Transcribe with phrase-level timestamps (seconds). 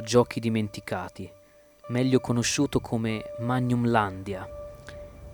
[0.00, 1.30] Giochi Dimenticati,
[1.88, 4.48] meglio conosciuto come Magnumlandia.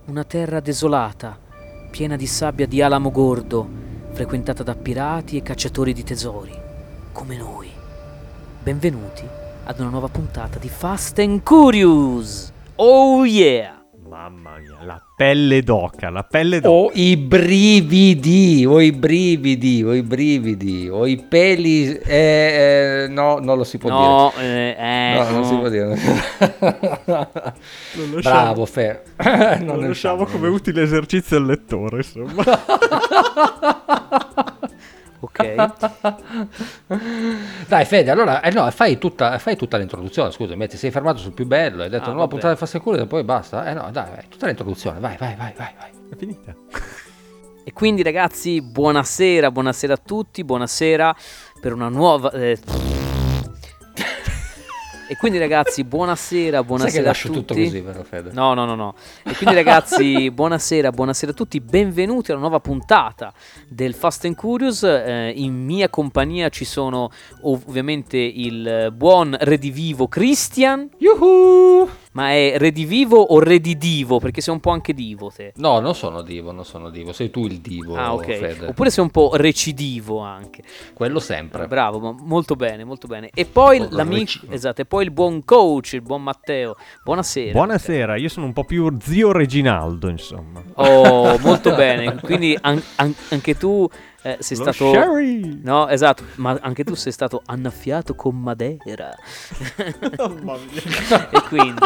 [0.05, 1.39] Una terra desolata,
[1.89, 3.67] piena di sabbia di alamo gordo,
[4.11, 6.55] frequentata da pirati e cacciatori di tesori,
[7.11, 7.69] come noi.
[8.61, 9.27] Benvenuti
[9.65, 12.51] ad una nuova puntata di Fast and Curious!
[12.75, 13.76] Oh yeah!
[14.27, 16.75] Mamma mia, la pelle d'oca, la pelle d'oca.
[16.75, 21.93] O i brividi, o i brividi, o i brividi, o i peli...
[21.95, 24.75] eh, eh, no, non lo si può No, dire.
[24.77, 25.95] eh, No, non si può dire.
[27.93, 29.01] Lo Bravo, Fer.
[29.15, 29.23] Lo
[29.63, 32.43] Non ne lasciamo usciamo, come utile esercizio al lettore, insomma.
[35.19, 35.55] Ok.
[37.67, 41.33] Dai Fede, allora eh no, fai, tutta, fai tutta l'introduzione, scusami, ti sei fermato sul
[41.33, 42.39] più bello, hai detto Ah, nuova vabbè.
[42.39, 43.67] puntata and Curious e poi basta.
[43.69, 45.73] Eh no, dai, vai, tutta l'introduzione, vai, vai, vai, vai.
[45.77, 45.89] vai.
[46.09, 46.55] È finita.
[47.63, 51.15] E quindi ragazzi, buonasera, buonasera a tutti, buonasera
[51.59, 52.31] per una nuova...
[52.31, 52.57] eh,
[55.09, 58.31] E quindi ragazzi, buonasera, Sai buonasera che a lascio tutto così, vero Fede?
[58.33, 58.93] No, no, no, no.
[59.23, 63.31] E quindi ragazzi, buonasera, buonasera a tutti, benvenuti alla nuova puntata
[63.69, 64.83] del Fast and Curious.
[64.83, 67.09] Eh, in mia compagnia ci sono
[67.43, 71.87] ovviamente il buon redivivo Christian, Yuhu!
[72.17, 74.17] Ma è redivivo o redidivo?
[74.19, 75.53] Perché sei un po' anche divo te.
[75.57, 78.25] No, non sono divo, non sono divo, sei tu il divo, Ah, ok.
[78.25, 78.65] Fede.
[78.69, 80.63] Oppure sei un po' recidivo anche.
[80.93, 81.67] Quello sempre.
[81.67, 83.29] Bravo, ma molto bene, molto bene.
[83.35, 84.53] E poi Molto l'amico, recidivo.
[84.53, 86.75] esatto, e poi il buon coach, il buon Matteo.
[87.03, 87.51] Buonasera.
[87.51, 90.63] Buonasera, io sono un po' più zio Reginaldo, insomma.
[90.73, 92.15] Oh, molto bene.
[92.19, 93.87] Quindi an- an- anche tu
[94.23, 95.59] eh, sei Lo stato Sherry!
[95.63, 99.15] No, esatto, ma anche tu sei stato annaffiato con Madeira.
[100.17, 101.29] Mamma mia.
[101.29, 101.85] e quindi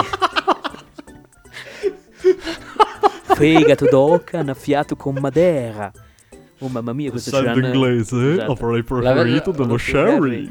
[3.36, 5.92] Fegato d'oca annaffiato con Madeira.
[6.59, 8.52] Oh mamma mia, questo c'è inglese, Esatto.
[8.52, 10.48] avrei preferito dello Sherry.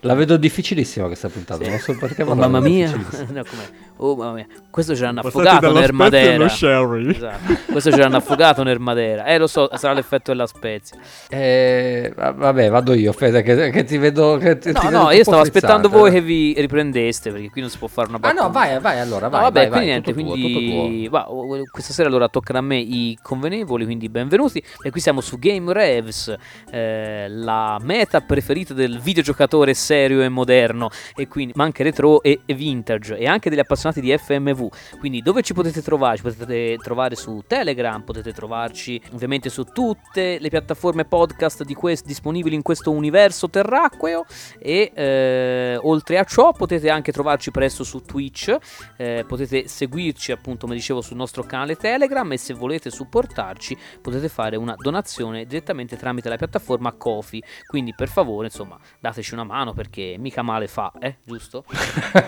[0.00, 2.90] La vedo difficilissima questa puntata, non so perché, ma Oh mamma mia.
[3.30, 3.68] No, com'è?
[3.98, 4.46] Oh mamma mia.
[4.70, 6.48] Questo ce l'hanno affogato nel Madeira.
[6.50, 7.10] Sherry.
[7.10, 7.56] Esatto.
[7.72, 9.24] Questo ce l'hanno affogato nel Madeira.
[9.24, 10.98] Eh, lo so, sarà l'effetto della spezia.
[11.30, 14.98] Eh, va- vabbè, vado io, Fede, che, che ti vedo che ti, No, ti vedo
[14.98, 18.08] no, un io stavo aspettando voi che vi riprendeste, perché qui non si può fare
[18.08, 18.42] una Ah battuta.
[18.42, 21.08] no, vai, vai allora, No, vai, vabbè, vai, quindi vai, niente, tutto tuo, quindi tutto
[21.08, 21.10] tuo.
[21.10, 24.62] va, o- questa sera allora toccano a me i convenevoli, quindi benvenuti.
[24.82, 26.34] E qui siamo su Game Revs,
[26.70, 32.40] eh, la meta preferita del videogiocatore serio e moderno, e quindi, ma anche retro e,
[32.44, 34.68] e vintage, e anche degli appassionati di FMV.
[34.98, 36.16] Quindi dove ci potete trovare?
[36.16, 42.06] Ci potete trovare su Telegram, potete trovarci ovviamente su tutte le piattaforme podcast di quest-
[42.06, 44.24] disponibili in questo universo terracqueo
[44.58, 48.56] e eh, oltre a ciò potete anche trovarci presto su Twitch,
[48.96, 54.28] eh, potete seguirci appunto come dicevo sul nostro canale Telegram e se volete supportarci potete
[54.28, 59.72] fare una donazione direttamente tramite la piattaforma Kofi, quindi per favore insomma dateci una mano
[59.72, 61.64] perché mica male fa, eh, giusto?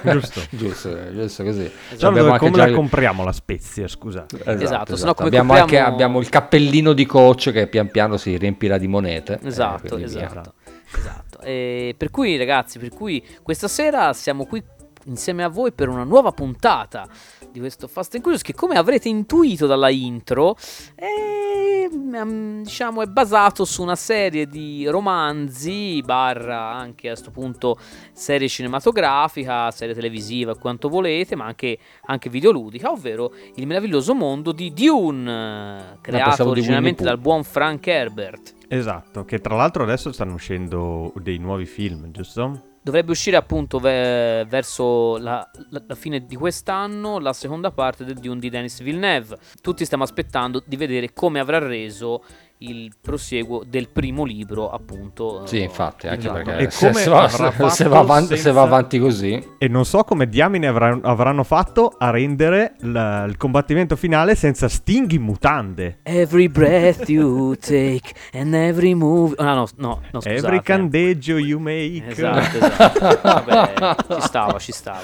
[0.02, 0.40] Giusto.
[0.50, 1.70] Giusto, giusto così.
[2.06, 4.36] Abbiamo anche come già la compriamo la spezia, scusate.
[4.36, 5.14] Esatto, Esatto, esatto.
[5.14, 8.86] come abbiamo, compriamo- anche, abbiamo il cappellino di coach che pian piano si riempirà di
[8.88, 9.38] monete.
[9.42, 10.04] eh, Esatto, via.
[10.06, 10.54] esatto.
[10.96, 11.40] esatto.
[11.42, 14.62] E per cui ragazzi, per cui questa sera siamo qui
[15.04, 17.08] insieme a voi per una nuova puntata
[17.50, 20.56] di questo Fast and Curious che come avrete intuito dalla intro
[20.94, 27.78] è, mm, diciamo, è basato su una serie di romanzi barra anche a questo punto
[28.12, 34.72] serie cinematografica, serie televisiva quanto volete ma anche, anche videoludica ovvero il meraviglioso mondo di
[34.72, 40.34] Dune creato pensavo di originalmente dal buon Frank Herbert Esatto, che tra l'altro adesso stanno
[40.34, 42.76] uscendo dei nuovi film, giusto?
[42.88, 48.14] Dovrebbe uscire appunto ve- verso la, la- la fine di quest'anno la seconda parte del
[48.14, 49.36] Dune di Denis Villeneuve.
[49.60, 52.24] Tutti stiamo aspettando di vedere come avrà reso
[52.58, 55.46] il prosieguo del primo libro, appunto.
[55.46, 56.42] Sì, eh, infatti, anche esatto.
[56.42, 59.46] perché E se, come se va, se- se va avanti, se senza- va avanti così,
[59.58, 64.68] E non so come diamine avranno, avranno fatto a rendere la- il combattimento finale senza
[64.68, 65.98] Sting in mutande.
[66.02, 69.34] Every breath you take and every move.
[69.38, 70.34] Ah, no, no, no, scusate.
[70.34, 72.02] Every candeggio you make.
[72.08, 73.18] Esatto, esatto.
[73.22, 73.72] Vabbè,
[74.14, 75.00] ci stava, ci stava.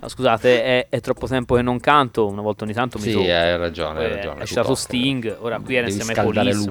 [0.00, 2.26] No, scusate, è, è troppo tempo che non canto.
[2.26, 3.40] Una volta ogni tanto mi sì, tocca.
[3.40, 4.42] hai ragione, hai ragione.
[4.42, 4.74] È stato.
[4.74, 6.64] Sting, ora qui era insieme a scaldare Police.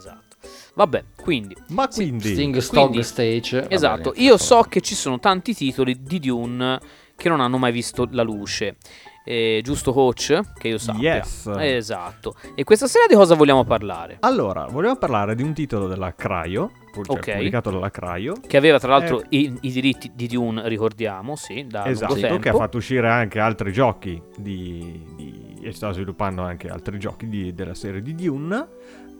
[0.00, 0.36] Esatto.
[0.74, 2.32] Vabbè, quindi Ma quindi...
[2.32, 3.66] Sting Stog Quindi- Stage.
[3.68, 6.80] Esatto, bene, io so che ci sono tanti titoli di Dune
[7.14, 8.76] che non hanno mai visto la luce.
[9.22, 10.40] Eh, giusto coach?
[10.58, 11.16] Che io sappia.
[11.16, 11.50] Yes.
[11.58, 12.34] Esatto.
[12.54, 14.16] E questa sera di cosa vogliamo parlare?
[14.20, 17.32] Allora, volevo parlare di un titolo della Craio, cioè Ok.
[17.32, 21.86] pubblicato dalla Craio, Che aveva tra l'altro i, i diritti di Dune, ricordiamo, sì, da
[21.86, 22.42] esatto, lungo tempo.
[22.42, 27.28] che ha fatto uscire anche altri giochi di, di- e sta sviluppando anche altri giochi
[27.28, 28.66] di- della serie di Dune.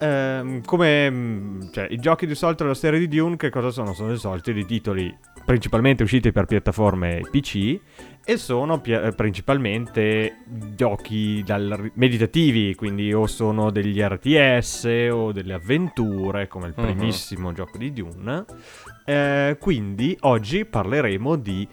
[0.02, 3.92] Ehm, come mm, cioè, i giochi di solito della serie di Dune, che cosa sono?
[3.92, 5.14] Sono i soliti di titoli
[5.44, 7.78] principalmente usciti per piattaforme PC
[8.24, 10.36] e sono pi- eh, principalmente
[10.74, 16.84] giochi dal- meditativi, quindi o sono degli RTS o delle avventure, come il Mhm.
[16.84, 18.44] primissimo gioco di Dune.
[19.04, 21.66] Eh, quindi oggi parleremo di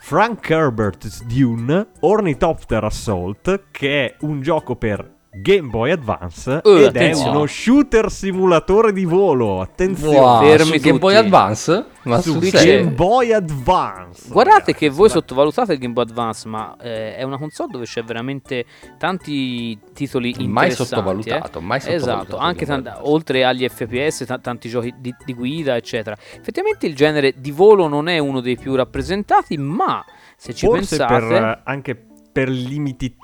[0.00, 6.84] Frank Herbert's Dune Ornithopter Assault, che è un gioco per Game Boy Advance Uh, ed
[6.86, 7.30] attenzione.
[7.30, 9.60] è uno shooter simulatore di volo.
[9.60, 10.16] Attenzione.
[10.18, 11.14] Wow, fermi Game Boy.
[11.16, 11.84] Advance?
[12.02, 14.28] Ma Su Game Boy Advance.
[14.30, 17.84] Guardate ragazzi, che voi sottovalutate il Game Boy Advance, ma eh, è una console dove
[17.86, 18.64] c'è veramente
[18.98, 20.52] tanti titoli interessanti.
[20.52, 20.72] Mai eh.
[20.72, 23.14] sottovalutato, mai sottovalutato Esatto, anche Game Boy tant- Advance.
[23.14, 26.16] oltre agli FPS, ta- tanti giochi di, di guida, eccetera.
[26.36, 30.04] Effettivamente il genere di volo non è uno dei più rappresentati, ma
[30.36, 31.26] se ci Forse pensate...
[31.26, 33.14] per, eh, anche per limiti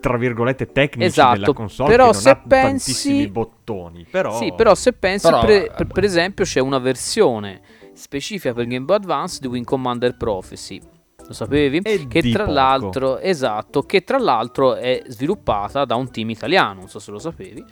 [0.00, 4.38] tra virgolette tecnici Esatto, della console però che non se ha pensi- tantissimi bottoni però
[4.38, 7.60] Sì, però se pensi, Però, per, eh, per- per esempio, c'è una versione
[7.94, 10.80] specifica per Game Boy Advance di Wing Commander Prophecy.
[11.26, 11.80] Lo sapevi?
[11.82, 12.54] E che tra poco.
[12.54, 17.18] l'altro, esatto, che tra l'altro è sviluppata da un team italiano, non so se lo
[17.18, 17.62] sapevi.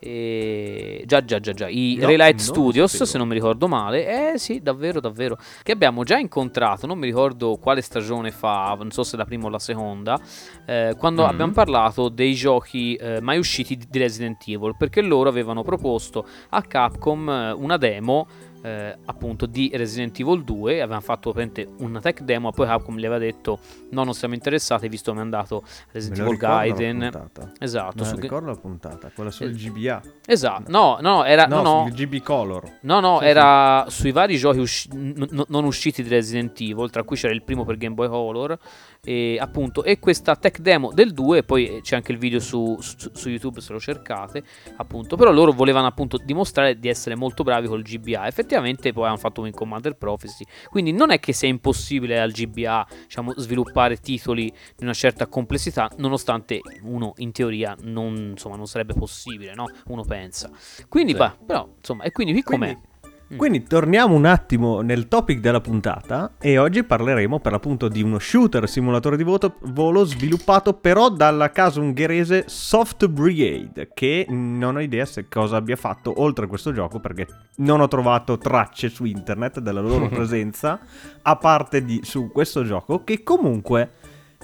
[0.00, 1.02] E...
[1.06, 1.68] Già, già, già, già.
[1.68, 3.10] I No, Relight Studios, sapevo.
[3.10, 4.32] se non mi ricordo male.
[4.32, 5.36] Eh sì, davvero, davvero.
[5.62, 9.46] Che abbiamo già incontrato, non mi ricordo quale stagione fa, non so se la prima
[9.46, 10.18] o la seconda,
[10.66, 11.28] eh, quando Mm.
[11.28, 16.26] abbiamo parlato dei giochi eh, mai usciti di di Resident Evil, perché loro avevano proposto
[16.50, 18.26] a Capcom eh, una demo
[18.62, 23.04] eh, appunto di Resident Evil 2 avevano fatto praticamente una tech demo poi Capcom gli
[23.06, 23.58] aveva detto
[23.90, 25.62] no non siamo interessati visto come è andato
[25.92, 27.10] Resident Evil Gaiden
[27.58, 31.82] esatto su ricordo la puntata quella sul Eh, GBA esatto no no era no, no,
[31.86, 32.78] sul GB Color.
[32.82, 37.02] No, no, Sì, era sui vari giochi usci- n- non usciti di Resident Evil, tra
[37.02, 38.58] cui c'era il primo per Game Boy Color,
[39.02, 43.10] e appunto, e questa tech demo del 2, poi c'è anche il video su, su-
[43.12, 44.42] su YouTube se lo cercate,
[44.76, 49.16] appunto, però loro volevano appunto dimostrare di essere molto bravi col GBA, effettivamente poi hanno
[49.16, 54.52] fatto Wing Commander Prophecy, quindi non è che sia impossibile al GBA, diciamo, sviluppare titoli
[54.76, 59.66] di una certa complessità, nonostante uno in teoria non, insomma, non sarebbe possibile, no?
[59.86, 60.50] Uno pensa.
[60.88, 61.18] Quindi, Sì.
[61.18, 62.66] bah, però, insomma, e quindi qui com'è?
[62.72, 62.88] Quindi-
[63.36, 68.18] Quindi torniamo un attimo nel topic della puntata e oggi parleremo per l'appunto di uno
[68.18, 74.80] shooter simulatore di voto- volo sviluppato però dalla casa ungherese Soft Brigade che non ho
[74.80, 77.28] idea se cosa abbia fatto oltre a questo gioco perché
[77.58, 80.80] non ho trovato tracce su internet della loro presenza
[81.22, 83.92] a parte di su questo gioco che comunque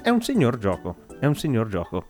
[0.01, 2.05] è un signor gioco, è un signor gioco.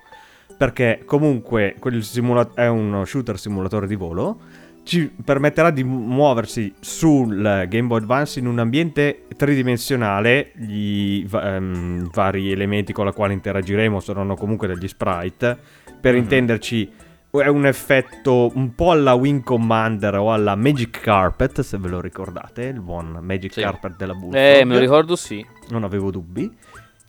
[0.58, 4.40] Perché comunque quel simula- è uno shooter simulatore di volo
[4.86, 10.52] ci permetterà di mu- muoversi sul Game Boy Advance in un ambiente tridimensionale.
[10.54, 15.58] Gli ehm, vari elementi con i quali interagiremo saranno comunque degli sprite.
[16.00, 16.20] Per Mhm.
[16.20, 16.90] intenderci,
[17.30, 22.00] è un effetto un po' alla Wing Commander o alla Magic Carpet, se ve lo
[22.00, 23.62] ricordate, il buon Magic Sì.
[23.62, 24.34] Carpet della Bullfrog.
[24.36, 25.44] Eh, me lo ricordo sì.
[25.70, 26.48] Non avevo dubbi.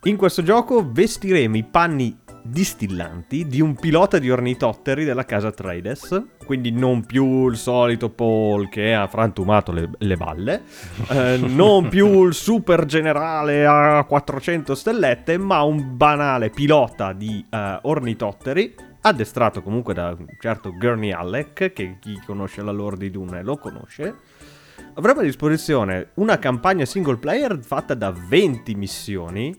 [0.03, 2.17] In questo gioco vestiremo i panni
[2.49, 8.69] distillanti di un pilota di ornitotteri della casa Trades, quindi non più il solito Paul
[8.69, 10.63] che ha frantumato le, le balle,
[11.09, 17.79] eh, non più il super generale a 400 stellette, ma un banale pilota di eh,
[17.81, 23.43] ornitotteri, addestrato comunque da un certo Gurney Alec, che chi conosce la lore di Dune
[23.43, 24.15] lo conosce.
[24.93, 29.55] Avremo a disposizione una campagna single player fatta da 20 missioni,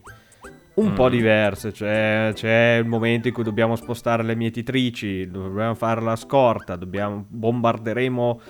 [0.78, 1.10] un po' Mm.
[1.10, 6.76] diverse, cioè c'è il momento in cui dobbiamo spostare le mietitrici, dobbiamo fare la scorta,
[6.76, 8.40] dobbiamo, bombarderemo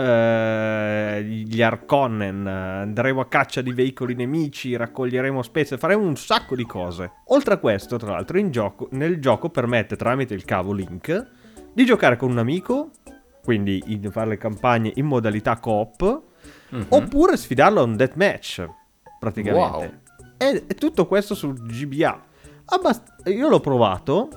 [0.00, 6.64] eh, gli Arconnen, andremo a caccia di veicoli nemici, raccoglieremo spezie, faremo un sacco di
[6.64, 7.10] cose.
[7.26, 11.26] Oltre a questo, tra l'altro, in gioco, nel gioco permette tramite il cavo Link
[11.72, 12.90] di giocare con un amico,
[13.42, 16.22] quindi in- fare le campagne in modalità coop,
[16.70, 16.86] Mhm.
[16.90, 18.68] oppure sfidarlo a un deathmatch,
[19.18, 19.76] praticamente.
[19.76, 19.90] Wow.
[20.38, 22.22] E, tutto questo su GBA.
[22.66, 24.28] Abbast- io l'ho provato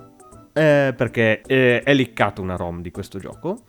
[0.53, 3.63] eh, perché eh, è liccato una ROM di questo gioco.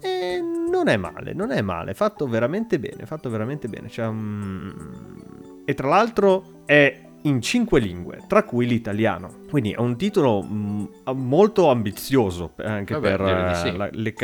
[0.00, 3.88] E non è male, non è male, fatto veramente bene, fatto veramente bene.
[3.88, 9.40] C'è un- E tra l'altro è in cinque lingue, tra cui l'italiano.
[9.50, 13.76] Quindi è un titolo mm, molto ambizioso eh, anche Vabbè, per di eh, sì.
[13.76, 14.14] la- le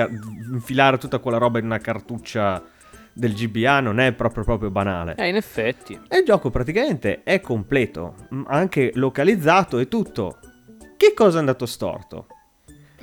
[0.52, 2.62] infilare tutta quella roba in una cartuccia
[3.12, 5.14] del GBA non è proprio proprio banale.
[5.16, 5.98] Eh, in effetti.
[6.08, 8.14] E il gioco praticamente è completo,
[8.46, 10.38] anche localizzato e tutto.
[10.96, 12.26] Che cosa è andato storto?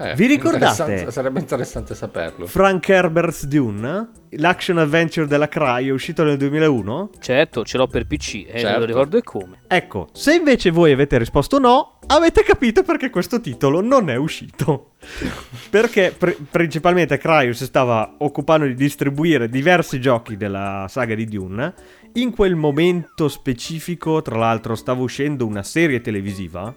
[0.02, 0.66] Eh, Vi ricordate?
[0.66, 2.46] interessante- Sarebbe interessante saperlo.
[2.48, 7.10] Frank Herbert's Dune, l'action adventure della Cry, è uscito nel 2001?
[7.20, 8.80] Certo, ce l'ho per PC, e Certo.
[8.80, 9.60] lo ricordo e come.
[9.68, 14.92] Ecco, se invece voi avete risposto no, avete capito perché questo titolo non è uscito.
[15.70, 21.74] perché pr- principalmente Cryos stava occupando di distribuire diversi giochi della saga di Dune
[22.14, 26.74] In quel momento specifico, tra l'altro, stava uscendo una serie televisiva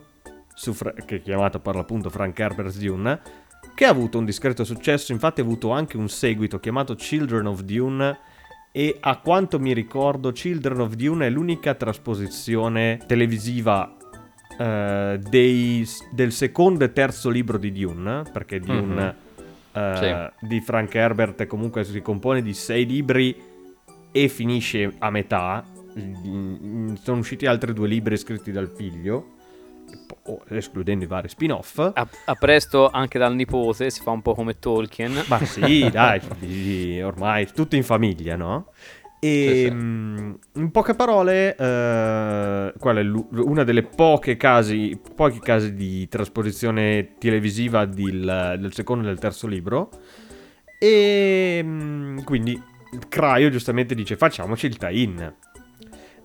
[0.54, 3.20] Fra- che è chiamata per l'appunto Frank Herbert's Dune,
[3.74, 7.62] che ha avuto un discreto successo, infatti ha avuto anche un seguito chiamato Children of
[7.62, 8.18] Dune
[8.70, 13.96] e a quanto mi ricordo Children of Dune è l'unica trasposizione televisiva
[14.58, 19.16] eh, dei- del secondo e terzo libro di Dune, perché Dune
[19.72, 23.34] eh, di Frank Herbert comunque si compone di sei libri
[24.12, 25.64] e finisce a metà.
[27.02, 29.40] Sono usciti altri due libri scritti dal figlio,
[30.48, 31.78] escludendo i vari spin-off.
[31.78, 35.24] A, a presto anche dal nipote, si fa un po' come Tolkien.
[35.26, 38.70] Ma sì, dai, ormai tutto in famiglia, no?
[39.24, 46.08] E mm, in poche parole, eh, qual è una delle poche casi, pochi casi di
[46.08, 49.90] trasposizione televisiva del, del secondo e del terzo libro.
[50.76, 52.60] E mm, quindi
[53.08, 55.34] Craio giustamente dice facciamoci il tie-in.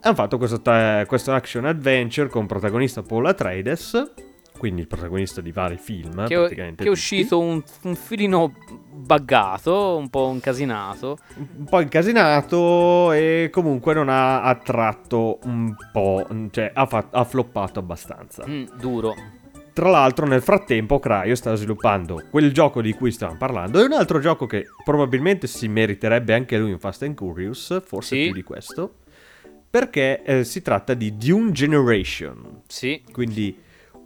[0.08, 4.14] Hanno fatto questo, ta- questo action adventure con protagonista Paul Atreides,
[4.58, 6.26] quindi il protagonista di vari film.
[6.28, 8.54] che, è- praticamente che è uscito un, un filino
[8.90, 11.18] buggato, un po' incasinato.
[11.58, 17.80] un po' incasinato e comunque non ha attratto un po', cioè ha, fa- ha floppato
[17.80, 18.46] abbastanza.
[18.48, 19.14] Mm, duro.
[19.74, 23.92] Tra l'altro nel frattempo Craio sta sviluppando quel gioco di cui stavamo parlando e un
[23.92, 28.24] altro gioco che probabilmente si meriterebbe anche lui in Fast and Curious, forse Sì.
[28.24, 28.94] più di questo,
[29.70, 33.04] perché eh, si tratta di Dune Generation, Sì.
[33.12, 33.58] quindi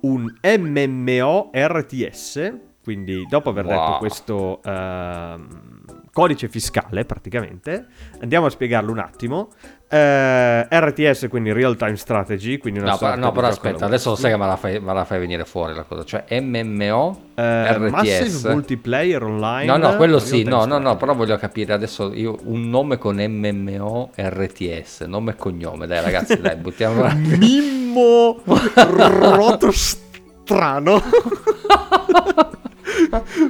[0.01, 2.53] un MMO RTS,
[2.84, 3.98] quindi dopo aver detto Wow.
[4.00, 7.86] questo ehm, codice fiscale praticamente,
[8.20, 9.50] andiamo a spiegarlo un attimo.
[9.93, 14.15] Eh, RTS, quindi Real Time Strategy, quindi una No, sorta però, no, però aspetta, adesso
[14.15, 16.05] sai che me la, fai, me la fai venire fuori la cosa.
[16.05, 17.89] Cioè MMO, Eh, RTS.
[17.89, 19.65] Massive Multiplayer Online.
[19.65, 23.17] No, no, quello sì, no, no, no, però voglio capire adesso io un nome con
[23.17, 27.05] MMO RTS, nome e cognome, dai ragazzi, dai, buttiamo
[27.38, 31.01] Mimmo Rotostrano.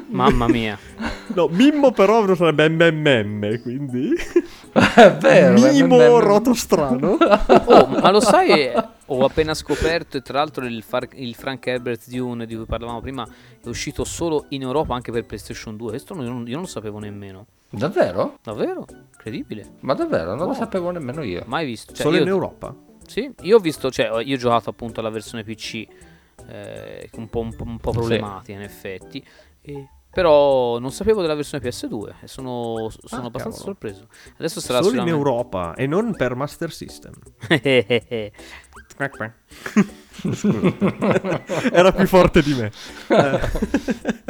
[0.10, 0.76] Mamma mia.
[1.36, 4.16] No, Mimmo però sarebbe MMM, quindi...
[4.74, 6.20] È vero, Mimo MMM.
[6.20, 7.18] Rotostrano.
[7.66, 8.72] Oh, ma lo sai,
[9.06, 13.02] ho appena scoperto e tra l'altro il, Far- il Frank Herbert Dune di cui parlavamo
[13.02, 13.26] prima
[13.64, 15.90] è uscito solo in Europa anche per PlayStation 2.
[15.90, 17.46] Questo non- io non, io non lo sapevo nemmeno.
[17.70, 18.38] Davvero?
[18.44, 18.86] Davvero?
[19.14, 19.74] Incredibile.
[19.82, 20.54] Ma davvero, non lo Wow.
[20.54, 21.44] sapevo nemmeno io.
[21.48, 21.94] Mai visto.
[21.94, 22.74] Cioè, Solo io, in Europa?
[23.06, 25.86] Sì, io ho visto, cioè, io ho giocato appunto alla versione PC,
[26.48, 27.98] eh, un, po', un po'- un po' Sì.
[27.98, 29.26] problematica in effetti,
[29.62, 33.64] e- però non sapevo della versione PS2 e sono, sono Ah, abbastanza cavolo.
[33.64, 34.08] sorpreso.
[34.38, 37.14] Adesso sarà Solo in Europa e non per Master System.
[41.72, 42.72] Era più forte di me.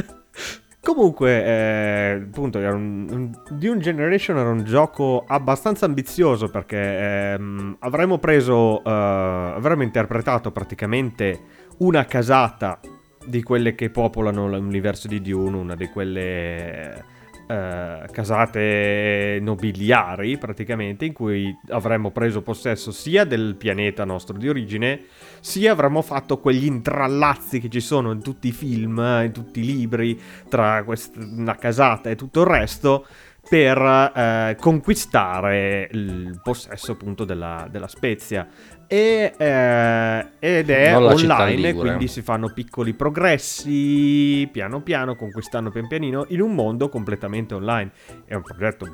[0.83, 7.75] Comunque, eh, appunto, era un, un- Dune Generation era un gioco abbastanza ambizioso perché ehm,
[7.81, 11.39] avremmo preso, eh, avremmo interpretato praticamente
[11.79, 12.79] una casata
[13.25, 17.19] di quelle che popolano l'universo di Dune, una di quelle
[17.51, 25.03] eh, casate nobiliari praticamente, in cui avremmo preso possesso sia del pianeta nostro di origine,
[25.41, 29.59] sia avremmo fatto quegli intrallazzi che ci sono in tutti i film, eh, in tutti
[29.59, 33.05] i libri, tra quest- una casata e tutto il resto,
[33.47, 33.77] per
[34.15, 38.47] eh, conquistare il possesso appunto della, della Spezia.
[38.87, 46.25] E, eh, ed è online, quindi si fanno piccoli progressi, piano piano, conquistando pian pianino,
[46.29, 47.91] in un mondo completamente online.
[48.25, 48.85] È un progetto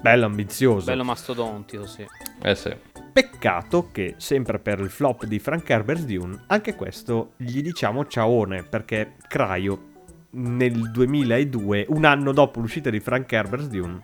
[0.00, 0.86] bello ambizioso.
[0.86, 2.06] Bello mastodontico, sì.
[2.42, 2.74] Eh sì.
[3.12, 8.62] Peccato che, sempre per il flop di Frank Herbert Dune, anche questo gli diciamo ciaone,
[8.62, 9.87] perché Craio
[10.30, 14.02] nel 2002, un anno dopo l'uscita di Frank Herbert Dune,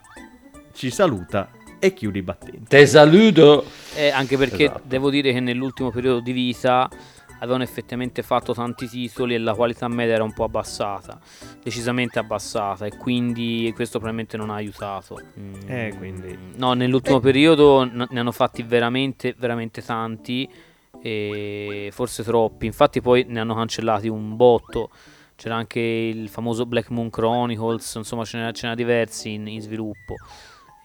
[0.73, 2.65] ci saluta e chiude i battenti.
[2.69, 3.65] Te saluto.
[3.95, 4.83] Eh, anche perché Esatto.
[4.85, 6.89] devo dire che nell'ultimo periodo di vita
[7.41, 11.21] avevano effettivamente fatto tanti titoli e la qualità media era un po' abbassata,
[11.63, 15.21] decisamente abbassata e quindi questo probabilmente non ha aiutato.
[15.39, 17.21] Mm, Eh, quindi- No, nell'ultimo Eh.
[17.21, 20.49] periodo n- ne hanno fatti veramente, veramente tanti
[21.03, 24.89] e forse troppi, infatti poi ne hanno cancellati un botto.
[25.37, 30.15] C'era anche il famoso Black Moon Chronicles, insomma ce n'era, ce diversi in, in sviluppo.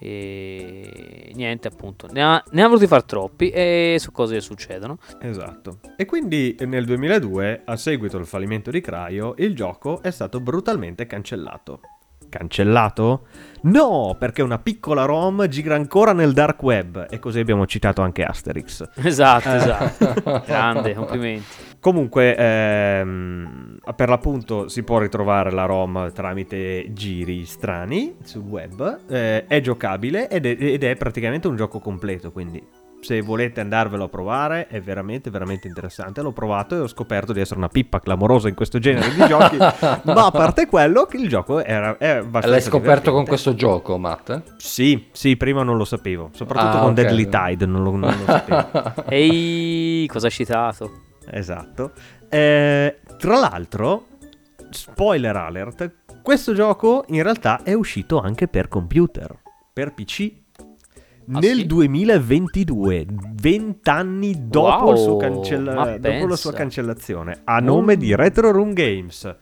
[0.01, 4.97] E niente, appunto, ne ha, ne ha voluti far troppi e su cose che succedono.
[5.21, 5.79] Esatto.
[5.97, 11.05] E quindi nel 2002, a seguito del fallimento di Craio, il gioco è stato brutalmente
[11.05, 11.81] cancellato.
[12.29, 13.25] Cancellato?
[13.61, 18.23] No, perché una piccola ROM gira ancora nel dark web e così abbiamo citato anche
[18.23, 18.87] Asterix.
[18.95, 20.43] Esatto, esatto.
[20.47, 21.45] Grande, complimenti.
[21.79, 29.45] Comunque, ehm, per l'appunto si può ritrovare la ROM tramite giri strani sul web, eh,
[29.45, 32.61] è giocabile ed è, ed è praticamente un gioco completo, quindi
[33.01, 37.39] se volete andarvelo a provare è veramente veramente interessante l'ho provato e ho scoperto di
[37.39, 39.55] essere una pippa clamorosa in questo genere di giochi
[40.03, 43.11] ma a parte quello che il gioco era, è abbastanza l'hai scoperto divertente.
[43.11, 44.55] con questo gioco Matt?
[44.57, 46.95] sì sì prima non lo sapevo soprattutto Ah, con ok.
[46.95, 50.91] Deadly Tide non lo, non lo sapevo Ehi, cosa hai citato?
[51.31, 51.91] esatto
[52.29, 54.05] Eh, tra l'altro
[54.69, 55.91] spoiler alert
[56.21, 59.35] questo gioco in realtà è uscito anche per computer
[59.73, 60.38] per PC
[61.31, 61.65] Ah, nel sì?
[61.67, 63.05] 2022,
[63.35, 69.35] 20 anni dopo, Wow, cancella- dopo la sua cancellazione, a nome di Retro Room Games.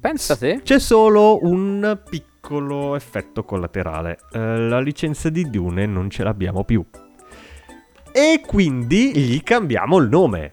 [0.00, 0.60] Pensa te.
[0.62, 4.18] C'è solo un piccolo effetto collaterale.
[4.32, 6.84] Eh, la licenza di Dune non ce l'abbiamo più.
[8.12, 10.52] E quindi gli cambiamo il nome.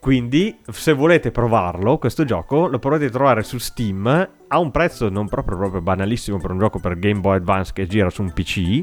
[0.00, 4.06] Quindi, se volete provarlo, questo gioco lo potete trovare su Steam
[4.48, 7.86] a un prezzo non proprio, proprio banalissimo per un gioco per Game Boy Advance che
[7.86, 8.82] gira su un PC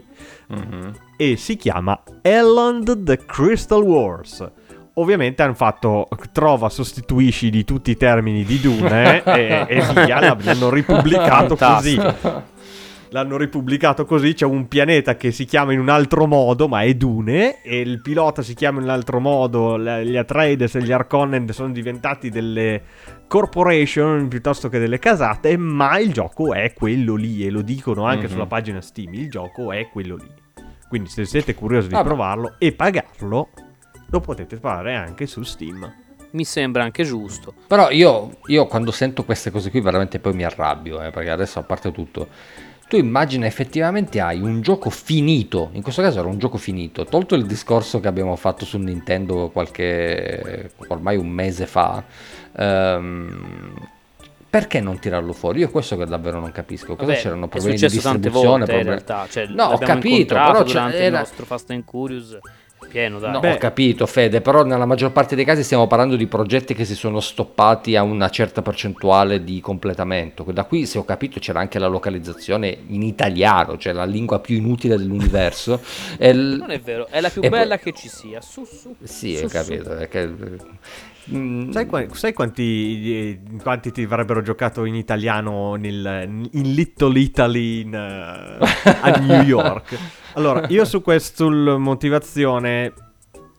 [0.50, 0.92] Mhm.
[1.18, 4.48] e si chiama Elland the Crystal Wars.
[4.94, 10.70] Ovviamente hanno fatto trova sostituisci di tutti i termini di Dune e, e via, l'hanno
[10.70, 12.00] ripubblicato così.
[13.12, 16.94] L'hanno ripubblicato così, c'è un pianeta che si chiama in un altro modo, ma è
[16.94, 21.48] Dune, e il pilota si chiama in un altro modo, gli Atreides e gli Harkonnen
[21.54, 22.82] sono diventati delle
[23.28, 28.26] corporation piuttosto che delle casate, ma il gioco è quello lì, e lo dicono anche
[28.26, 28.32] Mhm.
[28.32, 30.30] sulla pagina Steam, il gioco è quello lì.
[30.90, 32.06] Quindi se siete curiosi di Vabbè.
[32.08, 33.50] provarlo e pagarlo,
[34.10, 35.90] lo potete fare anche su Steam.
[36.32, 37.54] Mi sembra anche giusto.
[37.68, 41.60] Però io, io quando sento queste cose qui veramente poi mi arrabbio, eh, perché adesso
[41.60, 42.28] a parte tutto,
[42.88, 47.36] tu immagina effettivamente hai un gioco finito, in questo caso era un gioco finito, tolto
[47.36, 52.02] il discorso che abbiamo fatto su Nintendo qualche, ormai un mese fa,
[52.56, 53.74] ehm,
[54.50, 55.60] perché non tirarlo fuori?
[55.60, 58.66] Io questo che davvero non capisco, cosa Vabbè, c'erano problemi di successo tante distribuzione?
[58.66, 59.28] volte in problemi- realtà.
[59.30, 62.38] Cioè, No, ho capito, però durante il nostro Fast and Curious
[62.98, 63.32] pieno, dai.
[63.32, 63.54] No, Beh.
[63.54, 66.96] ho capito Fede, però nella maggior parte dei casi stiamo parlando di progetti che si
[66.96, 70.44] sono stoppati a una certa percentuale di completamento.
[70.52, 74.56] Da qui, se ho capito, c'era anche la localizzazione in italiano, cioè la lingua più
[74.58, 75.80] inutile dell'universo.
[76.18, 78.42] L- Non è vero, è la più e poi- bella che ci sia.
[78.42, 78.96] Su, su.
[79.04, 79.54] Sì, su, ho su.
[79.56, 79.96] capito.
[79.96, 80.86] è che-
[81.30, 87.82] Mm, Sai, sai quanti, eh, quanti ti avrebbero giocato in italiano nel, in Little Italy
[87.82, 89.98] in, eh, a New York?
[90.38, 92.94] Allora, io su questo motivazione,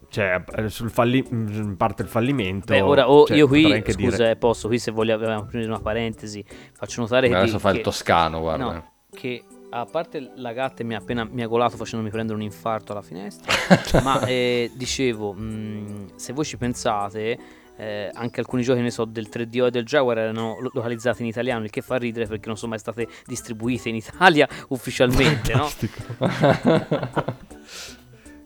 [0.09, 2.73] cioè eh, sul falli- in parte il fallimento.
[2.73, 5.81] Beh, ora oh, cioè, io qui, scusa, dire- eh, posso, qui se vogliamo aprire una
[5.81, 7.35] parentesi, faccio notare che...
[7.35, 8.65] adesso fa il toscano, guarda.
[8.65, 12.45] No, che a parte la gatta mi ha appena mi ha golato facendomi prendere un
[12.45, 13.53] infarto alla finestra,
[14.03, 17.39] ma eh, dicevo, mh, se voi ci pensate,
[17.79, 21.29] eh, anche alcuni giochi, ne so, del 3DO e del Jaguar erano lo- localizzati in
[21.29, 25.69] italiano, il che fa ridere perché non sono mai state distribuite in Italia ufficialmente, no?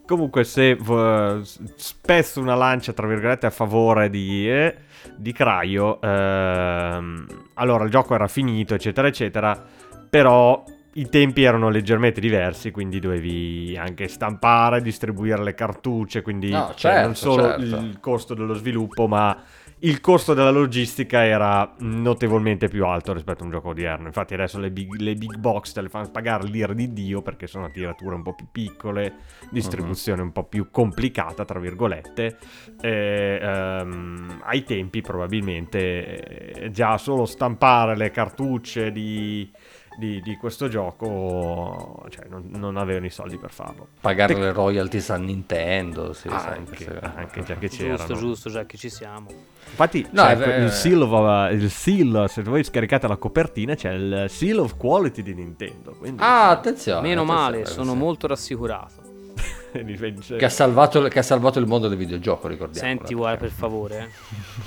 [0.06, 1.42] Comunque, se vo-
[1.76, 4.76] spesso una lancia, tra virgolette, a favore di, eh,
[5.16, 9.64] di Craio, ehm, allora il gioco era finito, eccetera, eccetera,
[10.10, 10.62] però
[10.94, 16.92] i tempi erano leggermente diversi, quindi dovevi anche stampare, distribuire le cartucce, quindi No, cioè,
[16.92, 17.62] certo, non solo certo.
[17.62, 19.42] il costo dello sviluppo, ma
[19.84, 24.06] il costo della logistica era notevolmente più alto rispetto a un gioco odierno.
[24.06, 27.48] Infatti adesso le big, le big box te le fanno pagare l'ira di Dio perché
[27.48, 29.14] sono tirature un po' più piccole,
[29.50, 32.36] distribuzione un po' più complicata, tra virgolette.
[32.80, 39.50] E, ehm, ai tempi probabilmente eh, già solo stampare le cartucce di,
[39.96, 43.88] di- di questo gioco, cioè non, non avevano i soldi per farlo.
[44.00, 47.96] Pagare Te- le royalties a Nintendo, sì, anche, queste- anche già che c'erano.
[47.98, 49.28] Giusto, giusto, già che ci siamo.
[49.70, 50.64] Infatti, No, c'è è vero.
[50.64, 55.22] il, seal of- il seal, se voi scaricate la copertina, c'è il seal of quality
[55.22, 55.92] di Nintendo.
[55.92, 57.00] Quindi, Ah, attenzione.
[57.06, 57.98] Meno male, attenzione, sono sì.
[57.98, 59.00] molto rassicurato.
[59.72, 62.86] Che ha, salvato, che ha salvato il mondo del videogioco, ricordiamo.
[62.86, 64.10] Senti, guarda, per favore.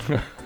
[0.08, 0.44] eh.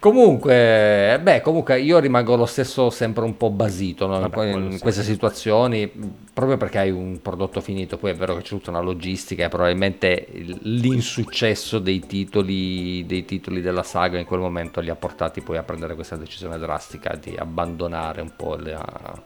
[0.00, 4.20] Comunque, beh, comunque io rimango lo stesso sempre un po' basito no?
[4.20, 4.78] Vabbè, in quello sì.
[4.78, 5.90] queste situazioni,
[6.32, 9.48] proprio perché hai un prodotto finito, poi è vero che c'è tutta una logistica e
[9.48, 15.40] probabilmente il- l'insuccesso dei titoli, dei titoli della saga in quel momento li ha portati
[15.40, 19.20] poi a prendere questa decisione drastica di abbandonare un po' la-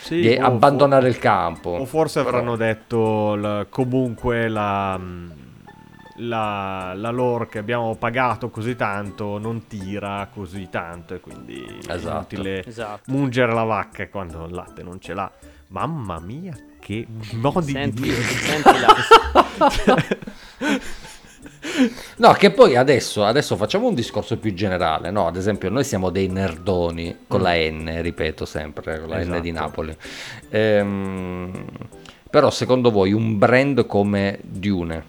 [0.00, 1.70] Sì, di abbandonare for- il campo.
[1.70, 4.98] O forse Però- avranno detto la- comunque la,
[6.18, 12.08] la, la lore che abbiamo pagato così tanto non tira così tanto e quindi Esatto.
[12.08, 13.10] è inutile Esatto.
[13.12, 15.30] mungere la vacca quando il latte non ce l'ha.
[15.68, 18.22] Mamma mia, che modi Senti, di dire.
[18.22, 18.94] senti la-
[22.18, 25.26] No, che poi adesso, adesso facciamo un discorso più generale, no?
[25.26, 29.50] Ad esempio, noi siamo dei nerdoni con la N, ripeto sempre, con la N di
[29.50, 29.64] Esatto.
[29.66, 29.96] Napoli.
[30.48, 31.64] Ehm,
[32.30, 35.04] però secondo voi un brand come Dune,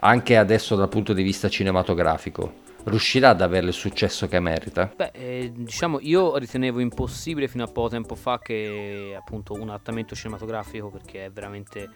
[0.00, 4.92] anche adesso dal punto di vista cinematografico, riuscirà ad avere il successo che merita?
[4.94, 10.14] Beh, eh, diciamo, io ritenevo impossibile fino a poco tempo fa che appunto un adattamento
[10.14, 11.88] cinematografico, perché è veramente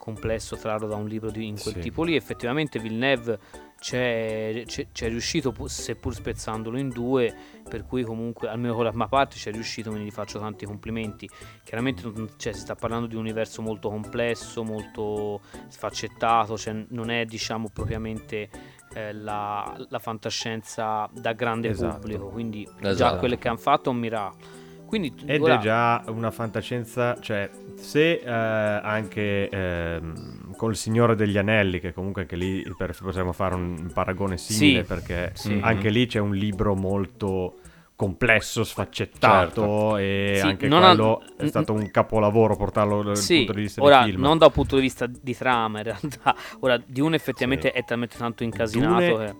[0.00, 1.80] complesso trarlo da un libro di, in quel Sì.
[1.80, 2.16] tipo lì.
[2.16, 3.38] Effettivamente Villeneuve
[3.78, 7.34] c'è, c'è- c'è riuscito, pu- seppur spezzandolo in due,
[7.68, 11.28] per cui comunque, almeno con la mia parte, c'è riuscito, quindi gli faccio tanti complimenti.
[11.64, 12.02] Chiaramente
[12.36, 17.68] cioè, si sta parlando di un universo molto complesso, molto sfaccettato, cioè non è diciamo
[17.72, 18.48] propriamente
[18.94, 21.98] eh, la, la fantascienza da grande Esatto.
[22.00, 23.18] pubblico, quindi già Esatto.
[23.18, 24.58] quelle che hanno fatto è un miracolo.
[24.90, 31.38] Quindi Ed ora- è già una fantascienza, cioè se eh, anche ehm, col Signore degli
[31.38, 35.58] Anelli, che comunque anche lì per- possiamo fare un paragone simile Sì, perché sì.
[35.62, 37.54] anche lì c'è un libro molto
[37.94, 43.52] complesso, sfaccettato e Sì, anche quello ha- è stato un capolavoro portarlo dal Sì, punto
[43.52, 44.22] di vista ora del film.
[44.22, 47.78] non dal punto di vista di trama in realtà, ora di uno effettivamente Sì.
[47.78, 49.34] è talmente tanto incasinato Dune- che...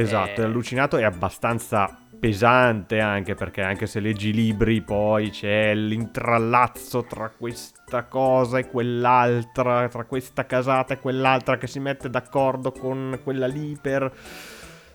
[0.00, 0.44] Esatto, Eh.
[0.44, 7.04] è allucinato e abbastanza pesante anche perché anche se leggi i libri poi c'è l'intrallazzo
[7.04, 13.20] tra questa cosa e quell'altra, tra questa casata e quell'altra che si mette d'accordo con
[13.22, 14.12] quella lì per...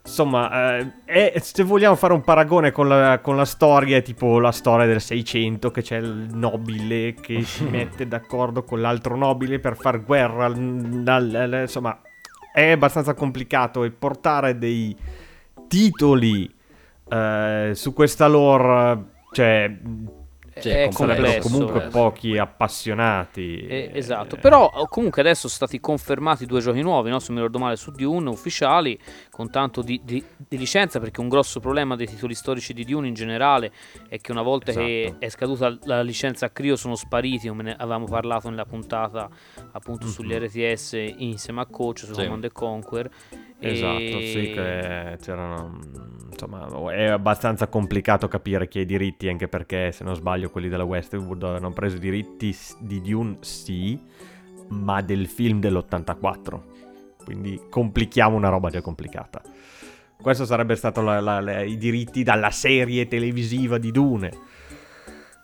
[0.05, 4.37] Insomma, eh, è- se vogliamo fare un paragone con la, con la storia, è tipo
[4.39, 9.59] la storia del 600, che c'è il nobile che si mette d'accordo con l'altro nobile
[9.59, 10.47] per far guerra.
[10.47, 12.01] insomma,
[12.53, 14.93] è abbastanza complicato e portare dei
[15.69, 16.53] titoli
[17.09, 19.71] eh, su questa lore, cioè,
[20.59, 21.49] Sì, è complesso, complesso.
[21.49, 21.87] comunque eh.
[21.89, 23.65] pochi appassionati.
[23.65, 27.19] Eh, eh, esatto, però oh, comunque adesso sono stati confermati due giochi nuovi, no?
[27.19, 28.97] se mi ricordo male, su Dune, ufficiali,
[29.29, 33.07] con tanto di, di- di licenza, perché un grosso problema dei titoli storici di Dune
[33.07, 33.71] in generale
[34.09, 35.25] è che una volta che Esatto.
[35.25, 39.29] è scaduta la licenza a Crio sono spariti, come ne avevamo parlato nella puntata
[39.71, 40.11] appunto Mhm.
[40.11, 42.21] sugli RTS insieme a Coach, su Sì.
[42.23, 43.09] Command and Conquer.
[43.59, 45.79] Esatto, E- sì, che c'erano.
[46.31, 50.69] Insomma, è abbastanza complicato capire chi ha i diritti, anche perché, se non sbaglio, quelli
[50.69, 53.99] della Westwood hanno preso i diritti di Dune, sì,
[54.69, 56.61] ma del film dell'84.
[57.23, 59.41] Quindi complichiamo una roba già complicata.
[60.21, 64.31] Questo sarebbe stato la- la- la- i diritti dalla serie televisiva di Dune.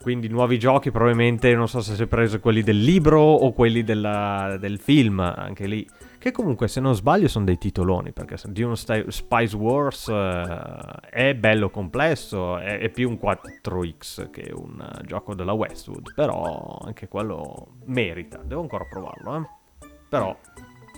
[0.01, 3.83] Quindi nuovi giochi probabilmente non so se si è preso quelli del libro o quelli
[3.83, 5.85] della- del film, anche lì.
[6.17, 11.69] Che comunque se non sbaglio sono dei titoloni, perché Dune Spice Wars eh, è bello
[11.69, 17.67] complesso, è, è più un 4X che un eh, gioco della Westwood, però anche quello
[17.85, 19.87] merita, devo ancora provarlo, eh.
[20.09, 20.35] Però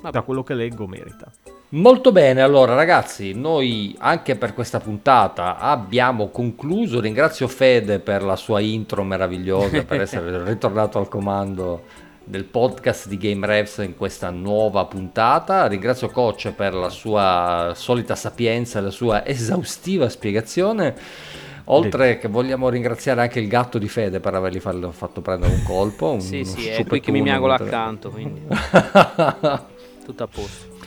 [0.02, 0.12] Vabbè.
[0.12, 1.32] da quello che leggo merita.
[1.74, 7.00] Molto bene, allora ragazzi, noi anche per questa puntata abbiamo concluso.
[7.00, 11.84] Ringrazio Fede per la sua intro meravigliosa, per essere ritornato al comando
[12.26, 15.66] del podcast di Game Revs in questa nuova puntata.
[15.68, 20.94] Ringrazio Coach per la sua solita sapienza e la sua esaustiva spiegazione.
[21.66, 26.12] Oltre che vogliamo ringraziare anche il gatto di Fede per avergli fatto prendere un colpo.
[26.12, 28.42] un Sì, sì, è qui che mi miagola accanto, quindi
[30.04, 30.81] tutto a posto.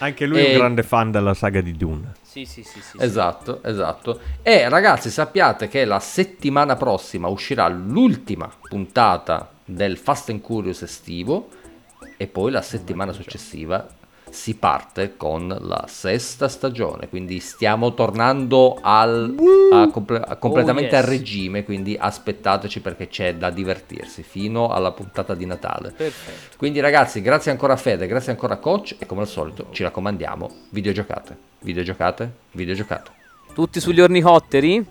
[0.00, 2.12] Anche lui è E- un grande fan della saga di Dune.
[2.22, 2.96] Sì, sì, sì, sì.
[2.98, 3.04] sì.
[3.04, 4.20] Esatto, esatto.
[4.42, 11.48] E ragazzi, sappiate che la settimana prossima uscirà l'ultima puntata del Fast and Curious estivo
[12.16, 13.86] e poi la settimana successiva
[14.30, 19.34] si parte con la sesta stagione, quindi stiamo tornando al,
[19.72, 21.06] a comple- a completamente Oh, yes.
[21.06, 25.92] a regime, quindi aspettateci perché c'è da divertirsi fino alla puntata di Natale.
[25.96, 26.56] Perfetto.
[26.56, 29.82] Quindi ragazzi, grazie ancora a Fede, grazie ancora a Coach e come al solito ci
[29.82, 33.10] raccomandiamo, videogiocate, videogiocate, videogiocate.
[33.54, 34.86] Tutti sugli ornicotteri?